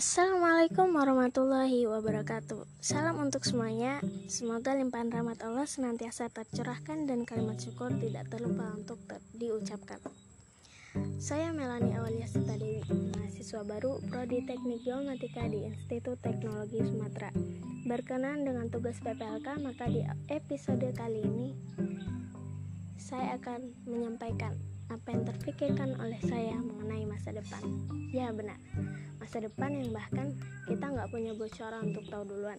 [0.00, 2.64] Assalamualaikum warahmatullahi wabarakatuh.
[2.80, 4.00] Salam untuk semuanya.
[4.32, 10.00] Semoga limpahan rahmat Allah senantiasa tercerahkan Dan kalimat syukur tidak terlupa untuk ter diucapkan.
[11.20, 12.80] Saya Melani Awalia Sita Dewi
[13.12, 17.28] Mahasiswa baru Prodi Teknik Geomatika di Institut Teknologi Sumatera.
[17.84, 20.00] Berkenan dengan tugas PPLK Maka di
[20.32, 21.52] episode kali ini
[22.96, 24.56] Saya akan menyampaikan
[24.90, 27.62] apa yang terpikirkan oleh saya mengenai masa depan.
[28.10, 28.58] Ya benar,
[29.22, 30.34] masa depan yang bahkan
[30.66, 32.58] kita nggak punya bocoran untuk tahu duluan.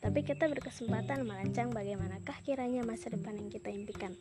[0.00, 4.12] Tapi kita berkesempatan merancang bagaimanakah kiranya masa depan yang kita impikan.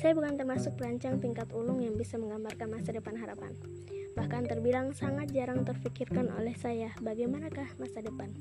[0.00, 3.52] Saya bukan termasuk perancang tingkat ulung yang bisa menggambarkan masa depan harapan.
[4.16, 8.32] Bahkan terbilang sangat jarang terpikirkan oleh saya bagaimanakah masa depan.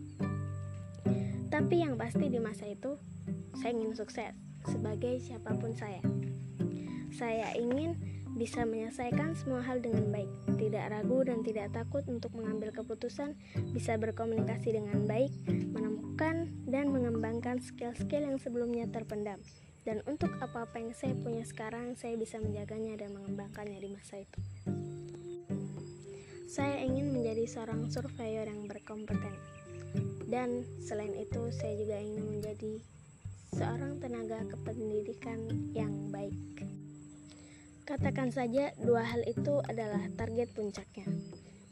[1.51, 2.95] Tapi yang pasti di masa itu,
[3.59, 4.31] saya ingin sukses
[4.65, 5.99] sebagai siapa pun saya.
[7.11, 12.71] Saya ingin bisa menyelesaikan semua hal dengan baik, tidak ragu dan tidak takut untuk mengambil
[12.71, 13.35] keputusan,
[13.75, 15.35] bisa berkomunikasi dengan baik,
[15.75, 19.43] menemukan dan mengembangkan skill-skill yang sebelumnya terpendam.
[19.83, 24.39] Dan untuk apa-apa yang saya punya sekarang, saya bisa menjaganya dan mengembangkannya di masa itu.
[26.47, 29.35] Saya ingin menjadi seorang surveyor yang berkompeten.
[30.31, 32.79] Dan selain itu, saya juga ingin menjadi
[33.51, 35.43] seorang tenaga kependidikan
[35.75, 36.63] yang baik.
[37.89, 41.09] Katakan saja dua hal itu adalah target puncaknya.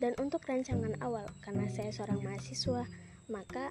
[0.01, 2.89] Dan untuk rancangan awal, karena saya seorang mahasiswa,
[3.29, 3.69] maka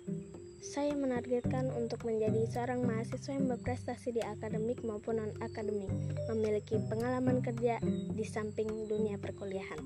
[0.63, 5.91] saya menargetkan untuk menjadi seorang mahasiswa yang berprestasi di akademik maupun non-akademik,
[6.31, 7.83] memiliki pengalaman kerja
[8.15, 9.83] di samping dunia perkuliahan.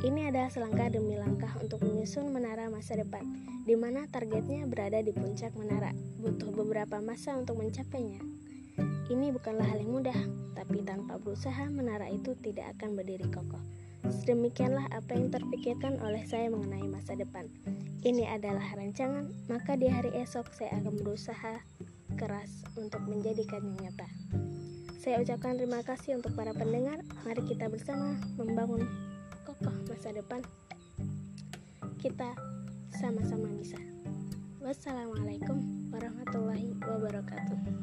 [0.00, 3.28] Ini adalah selangkah demi langkah untuk menyusun menara masa depan,
[3.68, 5.92] di mana targetnya berada di puncak menara.
[6.16, 8.24] Butuh beberapa masa untuk mencapainya.
[9.10, 10.14] Ini bukanlah hal yang mudah,
[10.54, 13.58] tapi tanpa berusaha menara itu tidak akan berdiri kokoh.
[14.06, 17.50] Sedemikianlah apa yang terpikirkan oleh saya mengenai masa depan.
[18.06, 21.58] Ini adalah rancangan, maka di hari esok saya akan berusaha
[22.14, 24.06] keras untuk menjadikannya nyata.
[25.02, 27.02] Saya ucapkan terima kasih untuk para pendengar.
[27.26, 28.86] Mari kita bersama membangun
[29.42, 30.38] kokoh masa depan.
[31.98, 32.30] Kita
[32.94, 33.80] sama-sama bisa.
[34.62, 37.79] Wassalamualaikum warahmatullahi wabarakatuh.